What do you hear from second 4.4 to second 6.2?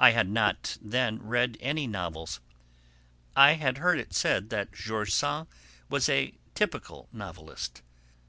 that George Sand was